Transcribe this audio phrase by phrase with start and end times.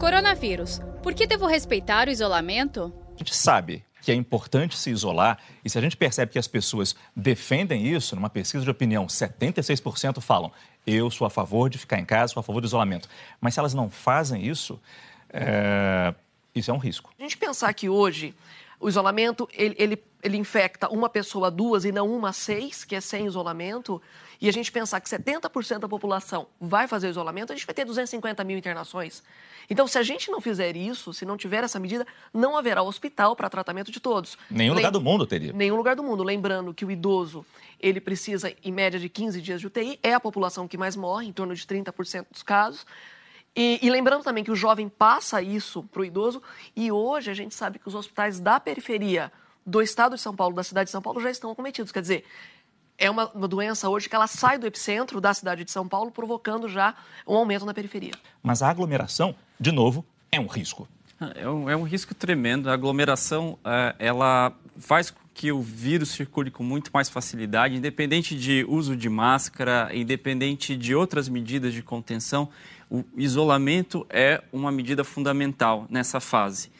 [0.00, 0.80] Coronavírus.
[1.02, 2.90] Por que devo respeitar o isolamento?
[3.16, 6.48] A gente sabe que é importante se isolar e se a gente percebe que as
[6.48, 10.50] pessoas defendem isso, numa pesquisa de opinião, 76% falam
[10.86, 13.10] eu sou a favor de ficar em casa, sou a favor do isolamento.
[13.42, 14.80] Mas se elas não fazem isso,
[15.28, 16.14] é...
[16.54, 17.12] isso é um risco.
[17.18, 18.34] A gente pensar que hoje
[18.80, 23.00] o isolamento ele, ele, ele infecta uma pessoa, duas e não uma, seis, que é
[23.00, 24.00] sem isolamento,
[24.40, 27.84] e a gente pensar que 70% da população vai fazer isolamento, a gente vai ter
[27.84, 29.22] 250 mil internações.
[29.68, 33.36] Então, se a gente não fizer isso, se não tiver essa medida, não haverá hospital
[33.36, 34.38] para tratamento de todos.
[34.50, 34.84] Nenhum Lem...
[34.84, 35.52] lugar do mundo teria.
[35.52, 36.24] Nenhum lugar do mundo.
[36.24, 37.44] Lembrando que o idoso,
[37.78, 41.28] ele precisa, em média, de 15 dias de UTI, é a população que mais morre,
[41.28, 42.86] em torno de 30% dos casos.
[43.54, 46.40] E, e, lembrando também que o jovem passa isso para o idoso,
[46.76, 49.32] e hoje a gente sabe que os hospitais da periferia
[49.66, 51.90] do estado de São Paulo, da cidade de São Paulo, já estão acometidos.
[51.90, 52.24] Quer dizer,
[52.96, 56.10] é uma, uma, doença hoje que ela sai do epicentro da cidade de São Paulo,
[56.10, 56.94] provocando já
[57.26, 58.12] um aumento na periferia.
[58.42, 60.88] Mas a aglomeração, de novo, é um risco.
[61.34, 62.70] É um, é um risco tremendo.
[62.70, 68.64] A aglomeração, é, ela faz que o vírus circule com muito mais facilidade, independente de
[68.68, 72.48] uso de máscara, independente de outras medidas de contenção.
[72.90, 76.70] O isolamento é uma medida fundamental nessa fase.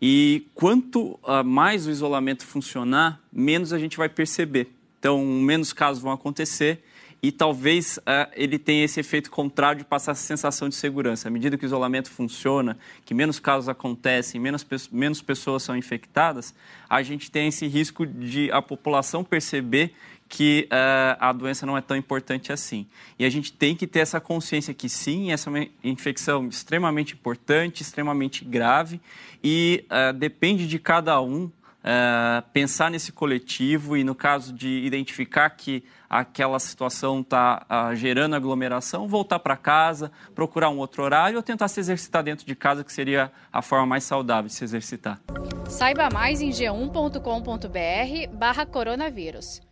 [0.00, 4.68] E quanto uh, mais o isolamento funcionar, menos a gente vai perceber.
[4.98, 6.82] Então, menos casos vão acontecer
[7.22, 11.28] e talvez uh, ele tenha esse efeito contrário de passar essa sensação de segurança.
[11.28, 16.54] À medida que o isolamento funciona, que menos casos acontecem, menos, menos pessoas são infectadas,
[16.88, 19.92] a gente tem esse risco de a população perceber
[20.28, 22.86] que uh, a doença não é tão importante assim.
[23.18, 27.14] E a gente tem que ter essa consciência que sim, essa é uma infecção extremamente
[27.14, 29.00] importante, extremamente grave
[29.42, 35.48] e uh, depende de cada um Uh, pensar nesse coletivo e, no caso de identificar
[35.50, 41.42] que aquela situação está uh, gerando aglomeração, voltar para casa, procurar um outro horário ou
[41.42, 45.20] tentar se exercitar dentro de casa, que seria a forma mais saudável de se exercitar.
[45.68, 49.67] Saiba mais em g1.com.br barra coronavírus.